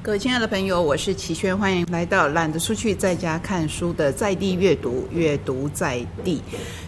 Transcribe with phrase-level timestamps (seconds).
[0.00, 6.40] 各位亲爱的朋友，我是齐轩，欢迎来到懒得出去在家看书的在地阅读，阅读在地。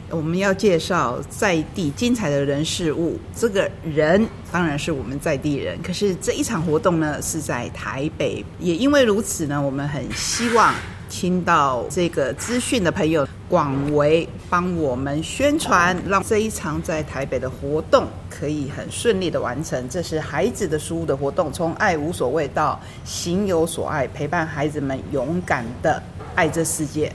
[0.08, 5.76] 我们要介绍在地精彩的人事物，这个人当然是我们在地人。
[5.82, 10.72] 可是这一场活动呢是在台北，也因为如此呢，我们很希望
[11.10, 19.86] 听到这个资讯的朋友广为帮我们宣传，让这一场在台北的活动可以很顺利的完成。
[19.88, 26.00] 这是孩子的书的活动，从爱无所谓到行有所爱，陪伴孩子们勇敢的
[26.36, 27.12] 爱这世界。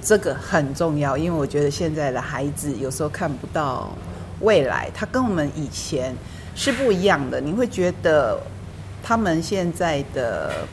[0.00, 3.90] 这个很重要，因为我觉得现在的孩子有时候看不到
[4.40, 6.14] 未来，他跟我们以前
[6.54, 7.40] 是不一样的。
[7.40, 8.40] 你会觉得
[9.02, 10.66] 他们现在的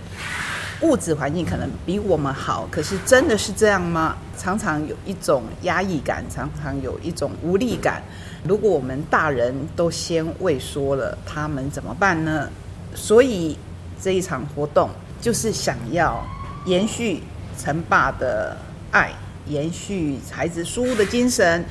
[0.82, 4.16] 物质环境可能比我们好，可是真的是这样吗？
[4.38, 8.02] 常常有一种压抑感，常常有一种无力感。
[8.44, 12.50] 如果我们大人都先畏缩了，他们怎么办呢？
[12.96, 13.58] 所以
[14.02, 14.90] 这一场活动
[15.22, 16.26] 就是想要
[16.66, 17.24] 延续
[17.58, 18.58] 陈爸的。
[18.92, 19.12] 爱
[19.46, 21.64] 延续孩子书屋的精神，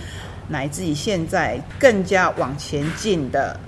[0.46, 3.58] 乃至于现在更加往前进的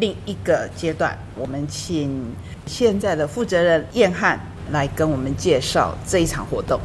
[0.00, 6.80] 另一个阶段，我们请现在的负责人燕汉来跟我们介绍这一场活动。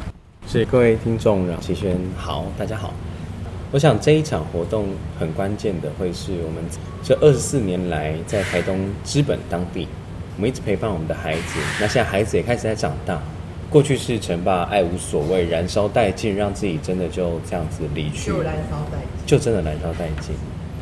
[0.46, 2.92] 是各位听众，让齐轩好，大家好。
[3.72, 6.64] 我想这一场活动很关键的，会是我们
[7.02, 9.86] 这二十四年来在台东资本当地，
[10.36, 11.60] 我们一直陪伴我们的孩子。
[11.80, 13.20] 那现在孩子也开始在长大。
[13.70, 20.34] 过去是陈爸爱无所谓，燃烧殆尽，让自己真的就这样子离去，就燃烧殆尽，就真的燃烧殆尽。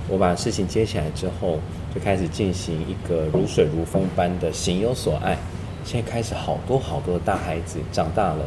[0.09, 1.59] 我把事情接起来之后，
[1.95, 5.37] 就开始进行一个如水如风般的行有所爱。
[5.89, 8.45] 现在开始好多好多的大孩子长大了，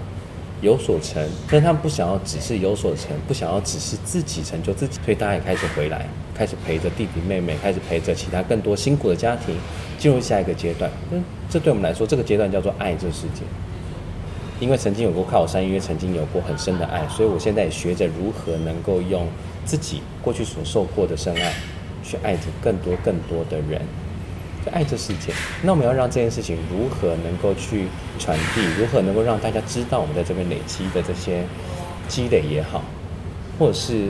[0.61, 9.55] 有所成，但他们不想要只是有所成，不想要只是自己成就自己，所以大家也开始回来，开始陪着弟弟妹妹，开始陪着其他更多辛苦的家庭，
[9.97, 10.91] 进入下一个阶段。
[11.09, 13.41] 嗯，这对我们来说，这个阶段叫做爱这个世界。
[14.59, 19.27] 因为曾经有过靠山，因为曾经有过很深的爱，所以我现在也学着如何能够用
[19.65, 21.51] 自己过去所受过的深爱，
[22.03, 23.81] 去爱着更多更多的人，
[24.69, 25.33] 爱这世界。
[25.63, 27.87] 那我们要让这件事情如何能够去
[28.19, 31.43] 传递，如何能够让大家知道我们在这边累积的这些
[32.07, 32.83] 积累也好，
[33.57, 34.09] 或者是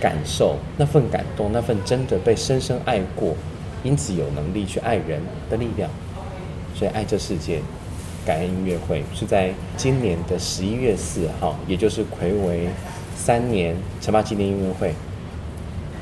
[0.00, 3.36] 感受那份感动，那份真的被深深爱过，
[3.82, 5.20] 因此有能力去爱人
[5.50, 5.90] 的力量。
[6.74, 7.60] 所以爱这世界。
[8.26, 12.68] 感恩音乐会是在今年的十一月四号，也就是魁为
[13.16, 14.92] 三年陈爸纪念音乐会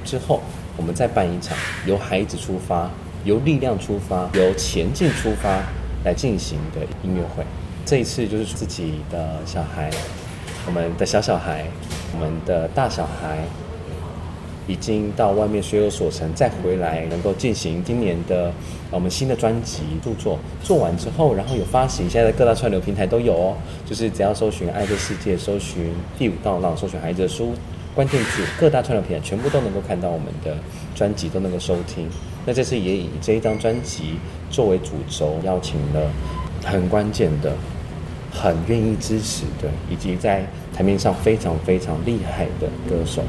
[0.04, 0.43] 之后，
[0.77, 1.56] 我们再办一场
[1.87, 2.91] 由孩子出发、
[3.27, 5.63] 由力量出发、由前进出发
[6.05, 7.45] 来进行的音乐会。
[7.85, 9.91] 这一次就是自己的小孩、
[10.67, 11.67] 我们的小小孩、
[12.15, 13.41] 我们的大小孩。
[14.69, 18.53] 已经到外面学有所成，再回来能够进行今年的
[18.91, 23.57] 我们新的专辑著作，做完之后，然后有发行，现在各大串流平台都有哦。
[23.89, 27.55] 就是只要搜寻“爱的世界”，搜寻“第五道浪”，搜寻“孩子的书”，
[27.97, 30.55] 关键字各大串流平台全部都能够看到我们的
[30.95, 32.07] 专辑，都能够收听。
[32.45, 34.19] 那这次也以这一张专辑
[34.51, 36.11] 作为主轴，邀请了
[36.62, 37.55] 很关键的、
[38.31, 40.45] 很愿意支持的，以及在
[40.77, 43.23] 台面上非常非常厉害的歌手。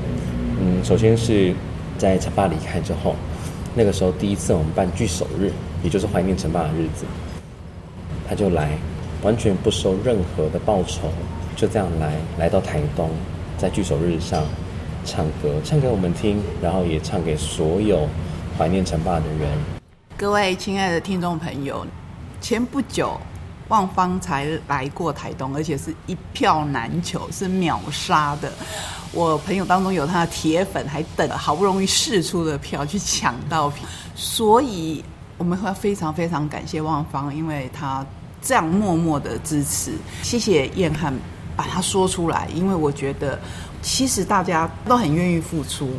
[0.59, 1.53] 嗯，首先是
[1.97, 3.15] 在陈爸离开之后，
[3.73, 5.49] 那个时候第一次我们办聚首日，
[5.81, 7.05] 也就是怀念陈爸的日子，
[8.27, 8.77] 他就来，
[9.23, 11.07] 完全不收任何的报酬，
[11.55, 13.09] 就这样来来到台东，
[13.57, 14.43] 在聚首日上
[15.03, 18.07] 唱歌，唱给我们听，然后也唱给所有
[18.55, 19.49] 怀念陈爸的人。
[20.15, 21.83] 各位亲爱的听众朋友，
[22.39, 23.19] 前不久
[23.69, 28.51] 旺芳才来过台东，而且是一票难求，是秒杀的。
[29.11, 35.03] 我朋友当中有他的铁粉，还等好不容易试出的票去抢到票，所以
[35.35, 38.05] 我们会非常非常感谢旺芳，因为他
[38.39, 39.93] 这样默默的支持。
[40.21, 41.11] 谢谢燕汉
[41.57, 43.37] 把它说出来，因为我觉得
[43.81, 45.89] 其实大家都很愿意付出。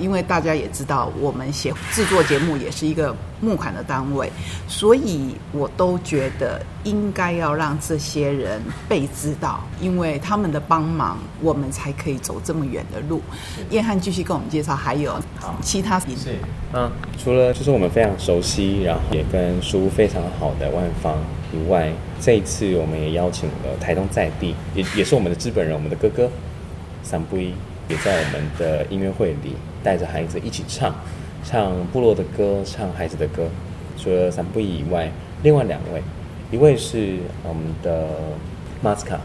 [0.00, 4.32] 因为大家也知道，我们写制作节目也是一个募款的单位，
[4.66, 13.20] 所以我都觉得应该要让这些人被知道，因为他们的帮忙，我们才可以走这么远的路。
[13.68, 15.20] 燕汉继续跟我们介绍，还有
[15.60, 16.06] 其他是
[16.72, 16.90] 嗯，
[17.22, 21.14] 除了就是我们非常熟悉，然后也跟书非常好的万方
[21.54, 26.28] 以外，这一次我们也邀请了台东在地，也也是我们的资本人，我们的哥哥
[27.02, 27.54] 三不一。
[27.86, 30.94] 也在我们的音乐会里带着孩子一起唱，
[31.44, 33.46] 唱部落的歌，唱孩子的歌。
[33.98, 35.12] 除了三不一以外，
[35.42, 36.02] 另外两位，
[36.50, 38.08] 一位是我们的
[38.80, 39.20] 马斯卡，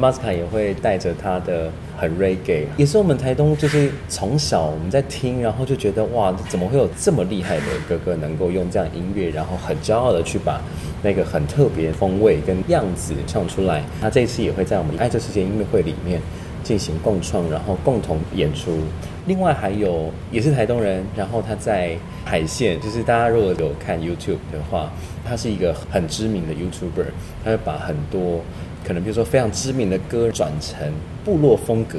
[0.00, 10.60] 马斯卡也会带着他的很 reggae，也是我们台东就是从小我们在听，然后就觉得哇，怎么会有这么厉害的哥哥能够用这样音乐，然后很骄傲的去把
[11.02, 13.84] 那个很特别风味跟样子唱出来。
[14.00, 16.20] 他这一次也会在我们爱这世界音乐会里面
[16.64, 18.76] 进行共创，然后共同演出。
[19.26, 24.90] 另外还有也是台东人，然后他在海线，就是大家如果有看 YouTube 的话，
[25.24, 27.06] 他是一个很知名的 YouTuber，
[27.44, 28.40] 他会把很多。
[28.86, 30.92] 可能比如说非常知名的歌转成
[31.24, 31.98] 部落风格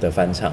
[0.00, 0.52] 的翻唱，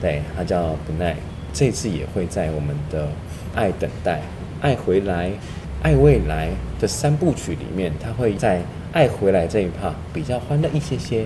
[0.00, 1.14] 对，他叫不耐，
[1.52, 3.04] 这次也会在我们的
[3.54, 4.14] 《爱等待》
[4.60, 5.28] 《爱回来》
[5.82, 6.48] 《爱未来》
[6.80, 8.58] 的三部曲里面，他会在
[8.92, 11.24] 《爱回来》这一趴比较欢乐一些些，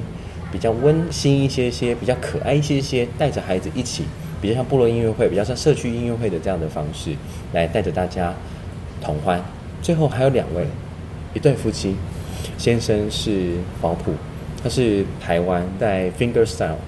[0.53, 4.05] 比较温馨一些些，比较可爱一些些，带着孩子一起，
[4.43, 7.15] 比较像部落音乐会，比较像社区音乐会的这样的方式，
[7.53, 8.35] 来带着大家
[9.01, 9.43] 同欢。
[9.81, 10.67] 最后还有两位，
[11.33, 11.97] 一对夫妻。
[12.59, 14.13] 先生是保普，
[14.63, 16.79] 他是台湾在 finger style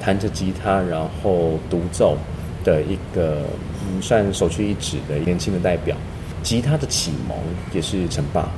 [0.00, 2.16] 弹着吉他然后独奏
[2.62, 3.42] 的一个
[3.86, 5.96] 嗯算首屈一指的年轻的代表。
[6.42, 7.36] 吉他的启蒙
[7.72, 8.50] 也是陈爸，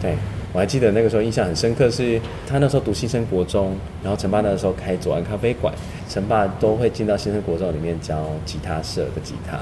[0.00, 0.14] 对
[0.52, 5.74] 我还记得那个时候印象很深刻，是他那时候读新生国中，然后陈爸那时候开左岸咖啡馆，
[6.08, 9.58] 陈爸都会进到新生国中里面教吉他社的吉他，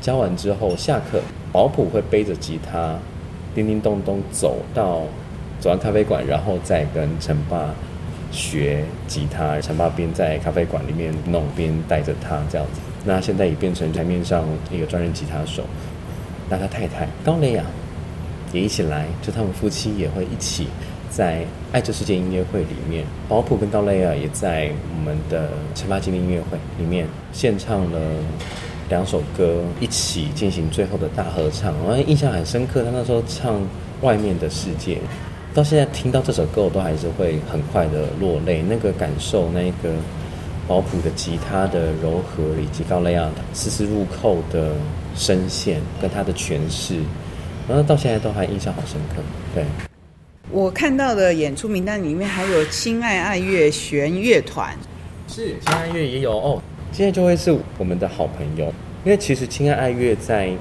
[0.00, 1.20] 教完之后下课，
[1.50, 2.96] 保普会背着吉他
[3.56, 5.02] 叮叮咚咚走到。
[5.60, 7.74] 走完咖啡馆，然后再跟陈爸
[8.32, 9.60] 学吉他。
[9.60, 12.80] 陈爸边在咖啡馆里面弄，边带着他这样子。
[13.04, 15.62] 那现在也变成台面上一个专任吉他手。
[16.48, 17.64] 那他太太高蕾雅
[18.52, 20.66] 也一起来，就他们夫妻也会一起
[21.10, 23.04] 在爱这世界音乐会里面。
[23.28, 28.00] 保普跟高蕾雅也在我们的陈爸经典音乐会里面献唱了
[28.88, 31.74] 两首歌，一起进行最后的大合唱。
[31.86, 33.54] 我印象很深刻，他那时候唱
[34.00, 34.96] 《外面的世界》。
[35.52, 38.62] 到现在听到这首歌，我都还是会很快的落泪。
[38.62, 39.92] 那个感受，那个
[40.68, 44.72] 保普的吉他的柔和，以及高雷亚丝丝入扣的
[45.16, 47.00] 声线跟他的诠释，
[47.68, 49.20] 然后到现在都还印象好深刻。
[49.52, 49.64] 对，
[50.52, 54.78] 我看到的演出名单里面还有亲爱爱乐弦乐团，
[55.26, 56.62] 是亲爱乐也有哦。
[56.92, 58.66] 现在就会是我们的好朋友，
[59.04, 60.52] 因为其实亲爱爱乐在。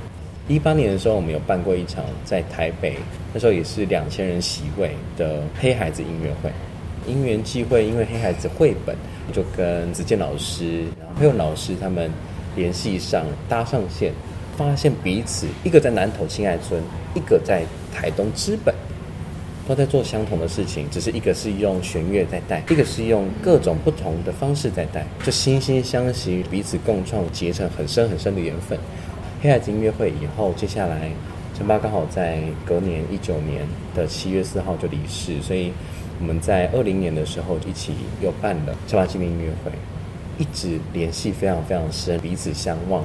[0.50, 2.96] 一八年的时候，我们有办过一场在台北，
[3.32, 6.52] 那时候也是两千人席位的黑孩子音乐会。
[7.08, 8.96] 因缘际会，因为黑孩子绘本，
[9.32, 12.12] 就跟子健老师、然后佩勇老师他们
[12.56, 14.12] 联系上，搭上线，
[14.58, 16.82] 发现彼此一个在南投亲爱村，
[17.14, 17.64] 一个在
[17.94, 18.74] 台东知本，
[19.68, 28.78] 都在做相同的事情，只是一个是用弦乐在带，一个是用各种不同的方式在带，就惺惺相惜，彼此共创，结成很深很深的缘分。
[29.42, 31.10] 黑孩子音乐会以后，接下来
[31.58, 33.66] 陈爸刚好在隔年一九年
[33.96, 35.72] 的七月四号就离世，所以
[36.20, 39.72] 我们在二零年的时候一起又办了陈爸纪念音乐会，
[40.38, 43.02] 一直联系非常非常深，彼此相望。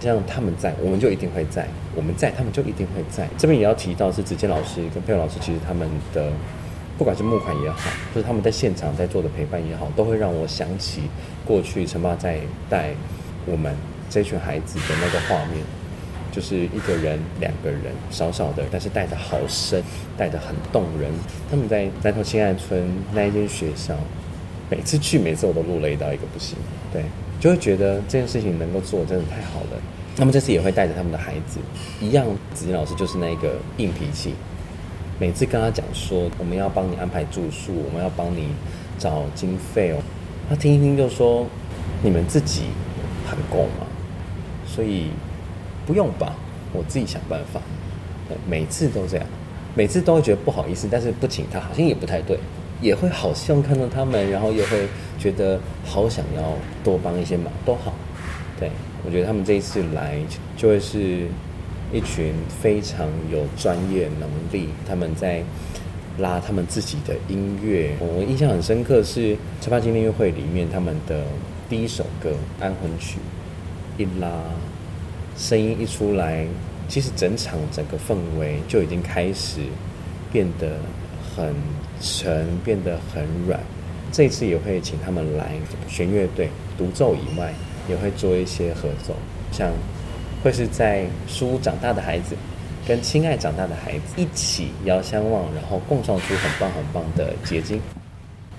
[0.00, 1.62] 像他们在，我们就一定会在；
[1.94, 3.28] 我们在，他们就一定会在。
[3.38, 6.32] 这边也要提到是子健老师跟佩老师，其实他们的
[6.96, 11.02] 不管是募款也好，就是他们在现场在做的陪伴也好，都会让我想起
[11.44, 12.90] 过去陈爸在带
[13.46, 13.76] 我们。
[14.10, 15.64] 这群孩子的那个画面，
[16.32, 19.82] 就是一个人、两个人，少少的，但是带的好深，
[20.16, 21.10] 带的很动人。
[21.50, 23.94] 他们在南头亲爱村那一间学校，
[24.70, 26.56] 每次去，每次我都落泪到一个不行。
[26.92, 27.02] 对，
[27.40, 29.80] 就会觉得这件事情能够做，真的太好了。
[30.16, 31.60] 他们这次也会带着他们的孩子，
[32.00, 34.34] 一样，子金老师就是那个硬脾气。
[35.20, 38.48] 每次跟他讲说，我们要帮你安排住宿，我们要帮你
[38.98, 39.96] 找经费哦，
[40.48, 41.44] 他听一听就说，
[42.02, 42.66] 你们自己
[43.26, 43.86] 很够吗？
[44.68, 45.08] 所以
[45.86, 46.34] 不用吧，
[46.72, 47.60] 我自己想办法。
[48.46, 49.26] 每次都这样，
[49.74, 52.38] 每次都会觉得不好意思，但是不请他好像也不太对，
[52.82, 54.86] 也会好希望看到他们，然后也会
[55.18, 56.42] 觉得好想要
[56.84, 57.94] 多帮一些忙都好。
[58.60, 58.70] 对
[59.06, 60.18] 我觉得他们这一次来
[60.58, 61.26] 就会是
[61.90, 65.42] 一群非常有专业能力，他们在
[66.18, 67.96] 拉他们自己的音乐。
[67.98, 71.24] 我印象很深刻是七八金音乐会里面他们的
[71.70, 72.28] 第一首歌
[72.62, 73.18] 《安魂曲》。
[73.98, 74.30] 一拉，
[75.36, 76.46] 声音一出来，
[76.88, 79.60] 其实整场整个氛围就已经开始
[80.32, 80.78] 变得
[81.36, 81.52] 很
[82.00, 83.60] 沉，变得很软。
[84.10, 85.50] 这次也会请他们来
[85.86, 87.52] 弦乐队独奏以外，
[87.88, 89.14] 也会做一些合奏，
[89.52, 89.70] 像
[90.42, 92.34] 会是在书长大的孩子
[92.86, 97.80] 跟亲爱长大的孩子一起遥相望，然后共创出很棒很棒的结晶。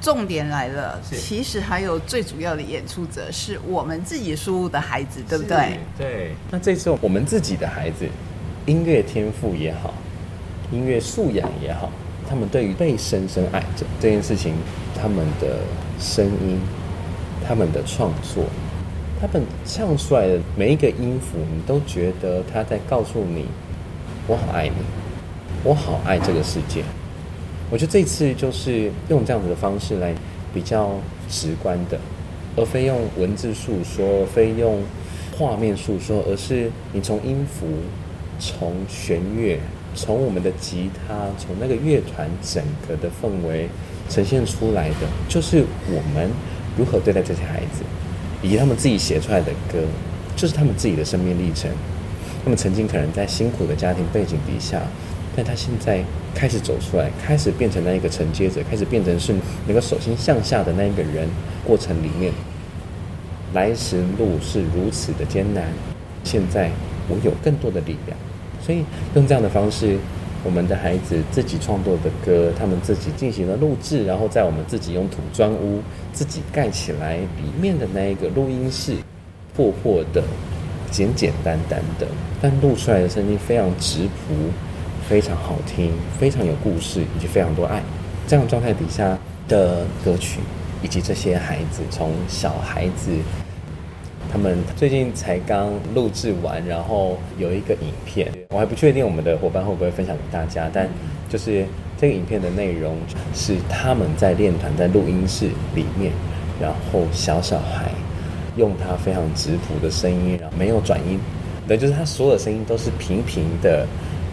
[0.02, 5.80] 重点来了，其实还有最主要的演出者是我们自己输入的孩子，对不对？
[5.98, 6.32] 对。
[6.50, 8.08] 那这次我们自己的孩子，
[8.66, 9.94] 音乐天赋也好，
[10.72, 11.92] 音乐素养也好，
[12.30, 14.54] 他们对于被深深爱着这件事情，
[14.96, 15.58] 他们的
[16.00, 16.60] 声音，
[17.46, 18.46] 他们的创作，
[19.20, 23.48] 他们唱出来的每一个音符，你都觉得他在告诉你，
[24.28, 24.76] 我好爱你，
[25.64, 26.84] 我好爱这个世界。
[27.72, 30.14] 我觉得这次就是用这样子的方式来
[30.54, 30.96] 比较
[31.30, 32.00] 直观的，
[32.56, 34.82] 而非用文字诉说，非用
[35.38, 37.68] 画面诉说，而是你从音符、
[38.40, 39.60] 从弦乐、
[39.94, 43.70] 从我们的吉他、从那个乐团整个的氛围
[44.10, 46.28] 呈现出来的，就是我们
[46.76, 47.84] 如何对待这些孩子，
[48.42, 49.78] 以及他们自己写出来的歌，
[50.36, 51.70] 就是他们自己的生命历程。
[52.44, 54.82] 他们曾经可能在辛苦的家庭背景底下。
[55.40, 56.04] 但他现在
[56.36, 59.34] 开始走出来，开始变成那一个承接者，开始变成是
[59.66, 61.30] 那个手心向下的那一个人。
[61.66, 62.34] 过程里面，
[63.54, 65.64] 来时路是如此的艰难，
[66.26, 66.70] 现在
[67.08, 68.18] 我有更多的力量。
[68.62, 68.84] 所以
[69.16, 69.98] 用这样的方式，
[70.44, 75.80] 我们的孩子自己创作的歌，他们自己进行了录制，然后在我们自己用土砖屋
[76.12, 78.96] 自己盖起来里面的那一个录音室，
[79.56, 80.22] 破破的、
[80.92, 82.06] 简简单单的，
[82.42, 84.36] 但录出来的声音非常直朴。
[85.10, 87.82] 非常好听，非常有故事，以及非常多爱。
[88.28, 90.40] 这样状态底下的歌曲，
[90.84, 93.10] 以及这些孩子，从小孩子，
[94.32, 100.70] 他们最近才刚录制完，然后有一个影片，我还不确定我们的伙伴会不会分享给大家。
[100.72, 100.88] 但
[101.28, 101.66] 就是
[102.00, 102.96] 这个影片的内容
[103.34, 106.12] 是他们在练团在录音室里面，
[106.62, 107.90] 然后小小孩
[108.58, 111.20] 用他非常质朴的声音，然后没有转音，
[111.68, 113.88] 对，就是他所有的声音都是平平的。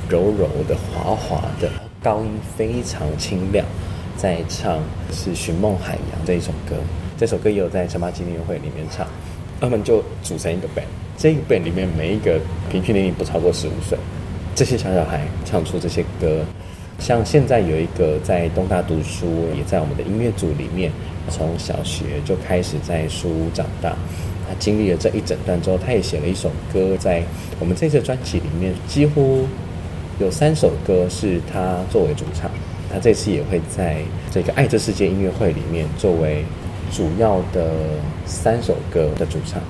[0.08, 1.68] 柔柔的、滑滑的，
[2.02, 3.66] 高音非常清亮，
[4.16, 4.78] 在唱
[5.12, 6.76] 是《寻梦海洋》这一首歌。
[7.18, 9.06] 这首歌也有在陈八纪念会里面唱。
[9.60, 10.84] 他们就组成一个 band，
[11.16, 12.38] 这个 band 里面每一个
[12.70, 13.96] 平均年龄不超过十五岁。
[14.54, 16.44] 这些小小孩唱出这些歌，
[16.98, 20.92] 像现在有一个在东大读书，也在我们的音乐组里面，
[21.30, 23.96] 从小学就开始在书屋长大。
[24.46, 27.22] 他经历了这一整段之后，他也写了一首歌，在
[27.58, 29.46] 我们这次专辑里面几乎。
[30.18, 32.50] 有三首歌是他作为主唱，
[32.90, 33.98] 他这次也会在
[34.30, 36.42] 这个《爱这世界》音乐会里面作为
[36.90, 37.70] 主要的
[38.24, 39.60] 三首歌的主唱。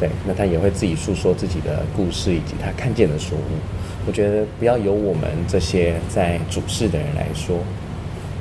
[0.00, 3.34] 对，那他也会自己诉说自己的故事以及他看见的书。
[4.06, 7.58] 我觉得不要由我们这些在主事的人来说，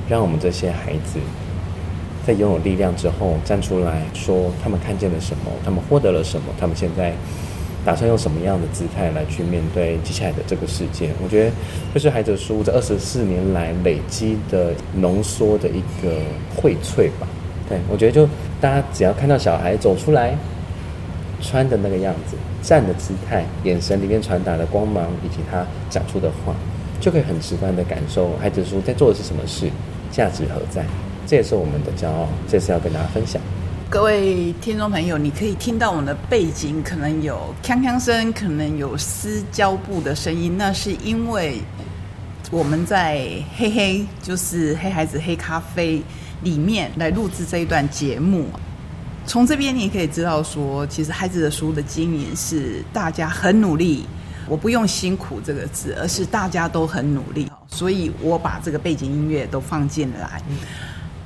[0.07, 1.19] 让我们这些孩子
[2.25, 7.13] 在拥有力量之后站出来说他们看见了什么，他们获得了什么，他们现在。
[7.85, 11.09] 打算用什么样的姿态来去面对接下来的这个世界？
[11.23, 11.51] 我觉得
[11.93, 16.17] 这是孩子书这二十四年来累积的浓缩的一个
[16.55, 17.27] 荟萃吧。
[17.67, 18.27] 对我觉得，就
[18.59, 20.35] 大家只要看到小孩走出来，
[21.41, 26.53] 穿的那个样子，站的姿态，眼神里面传达的光芒，以及他讲出的话，
[26.99, 29.69] 就可以很直观的感受孩子书在做的是什么事，
[30.11, 30.85] 价值何在。
[31.25, 33.41] 这也是我们的骄傲，这次要跟大家分享。
[33.89, 41.61] 各位听众朋友，你可以听到我们的背景可能有锵锵声，可能有撕胶布的声音，那是因为
[42.49, 46.01] 我们在黑黑，就是黑孩子黑咖啡
[46.41, 48.47] 里面来录制这一段节目。
[49.25, 54.05] 从这边你可以知道说，其实孩子的书的经营是大家很努力，
[54.47, 60.41] 我不用辛苦这个字，而是大家都很努力，所以我把这个背景音乐都放进来。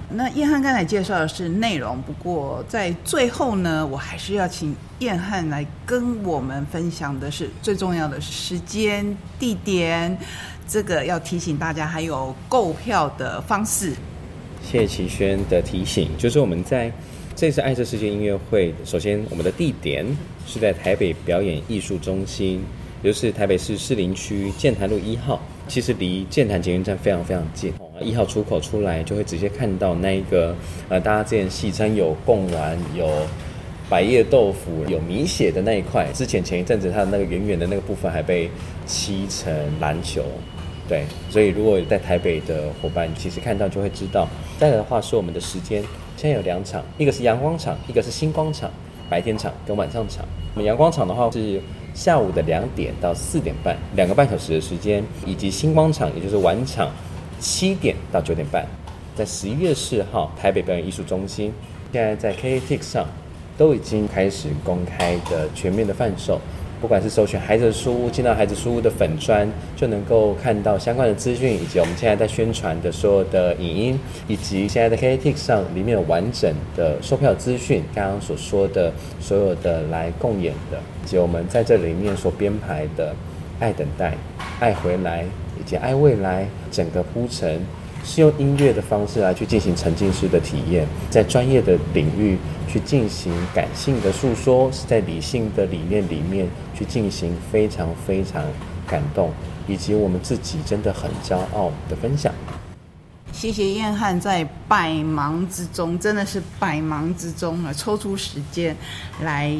[0.10, 10.18] 那燕汉刚才介绍的是内容，不过在最后呢，我还是要请燕汉来跟我们分享的是最重要的时间、地点，
[10.66, 13.94] 这个要提醒大家，还有购票的方式。
[14.64, 16.90] 谢谢齐轩的提醒，就是我们在
[17.36, 20.06] 这次爱这世界音乐会，首先我们的地点
[20.46, 22.64] 是在台北表演艺术中心，
[23.04, 25.42] 也就是台北市士林区建潭路一号。
[25.68, 30.56] 其实离建潭捷运站非常非常近，一号出口出来就会直接看到那一个
[30.90, 33.08] 呃，大家之前戏称有贡丸、有
[33.90, 36.08] 百叶豆腐、有米血的那一块。
[36.14, 38.50] 之前前一阵子它的那个圆圆的那个部分还被
[38.86, 40.24] 漆成篮球，
[40.88, 41.06] 对。
[41.30, 44.28] 所以如果在台北的伙伴，其实看到就会知道。
[44.60, 45.82] 再来的话是我们的时间，
[46.16, 48.70] 现在有两场，一个是阳光场，一个是星光场，
[49.10, 50.26] 白天场跟晚上场。
[50.54, 51.62] 我们阳光场的话是。
[51.94, 56.92] 下午的两点到四点半，两个半小时的时间，以及星光场，也就是晚场，
[57.40, 58.66] 七点到九点半，
[59.16, 61.54] 在十一月四号台北表演艺术中心，
[61.92, 63.06] 现在在 KTix 上
[63.58, 66.40] 都已经开始公开的全面的贩售。
[66.80, 77.82] 不管是搜寻孩子的书屋，进到孩子书屋的粉砖，就能够看到相关的资讯，以及我们现在在宣传的所有的影音，以及现在的 KTix 上里面有完整的售票资讯。
[77.96, 83.10] 刚刚所说的所有的来共演的，以及我们在这里面所编排的
[83.60, 84.12] 《爱等待》
[84.60, 85.24] 《爱回来》
[85.68, 87.62] 简《爱未来》整个铺陈，
[88.02, 92.38] 是用音乐的方式来去进行沉浸式的体验，在专业的领域
[92.70, 98.42] 去进行感性的诉说，是在理性的理念里面去进行非常非常
[98.88, 99.30] 感动，
[99.68, 102.34] 以及我们自己真的很骄傲的分享。
[103.34, 108.74] 谢谢燕汉在百忙之中，真的是百忙之中啊，抽出时间
[109.22, 109.54] 来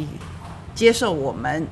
[0.74, 1.68] 接受我们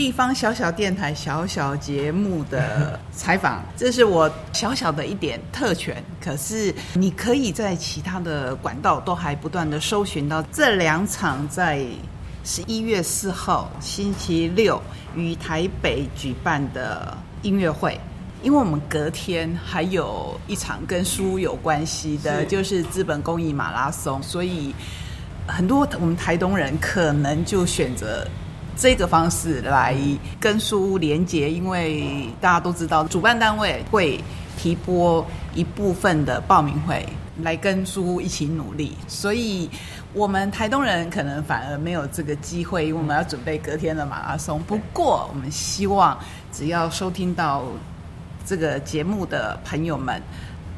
[0.00, 6.02] 地方小小电台小小节目的采访，这是我小小的一点特权。
[6.18, 11.84] 可是你可以在其他的管道都还不断的搜寻到这两场在
[12.44, 14.80] 十一月四号星期六
[15.14, 18.00] 于台北举办的音乐会。
[18.42, 24.74] 因为我们隔天还有一场跟书有关系的，就是资本公益马拉松，所以
[25.46, 28.26] 很多我们台东人可能就选择
[28.80, 29.94] 这个方式来
[30.40, 34.18] 跟书连接，因为大家都知道主办单位会
[34.56, 37.06] 提拨一部分的报名会
[37.42, 39.68] 来跟书一起努力，所以
[40.14, 44.58] 我们台东人可能反而没有这个机会，因为我们要准备隔天的马拉松。
[44.66, 46.18] 不过我们希望
[46.50, 47.62] 只要收听到。
[48.42, 50.20] 这个节目的朋友们，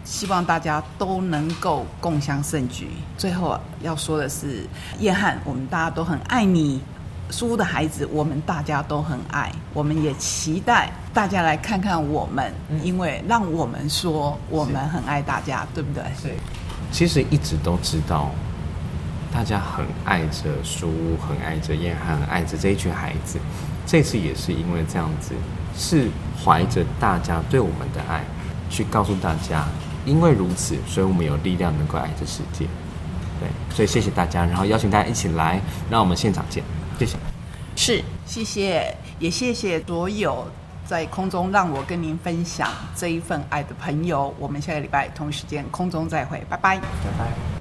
[0.05, 2.89] 希望大家都能够共襄盛举。
[3.17, 4.67] 最后要说的是，
[4.99, 6.83] 叶汉，我们大家都很爱你，
[7.33, 12.53] 书的孩子，我们大家都很爱，我们也期待大家来看看我们，
[12.85, 16.05] 因为让我们说我们很爱大家，对不对？
[16.23, 16.29] 是。
[16.93, 18.31] 其实一直都知道，
[19.33, 20.93] 大家很爱着书，
[21.27, 23.39] 很爱着叶汉，很爱着这一群孩子。
[23.87, 25.35] 这次也是因为这样子。
[25.75, 26.11] 是
[26.45, 28.23] 怀着大家对我们的爱，
[28.69, 29.65] 去告诉大家，
[30.05, 32.67] 因为如此，所以我们有力量能够爱这世界。
[33.41, 35.59] 对，所以谢谢大家，然后邀请大家一起来，
[35.89, 36.63] 让我们现场见，
[37.05, 37.19] 谢谢。
[37.75, 40.47] 是，谢谢，也谢谢所有
[40.87, 44.33] 在空中让我跟您分享这一份爱的朋友。
[44.39, 46.85] 我们下个礼拜同一时间空中再会，拜拜，拜
[47.19, 47.52] 拜。